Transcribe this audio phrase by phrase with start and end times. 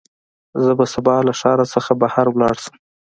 [0.63, 2.75] زه به سبا له ښار نه بهر لاړ شم.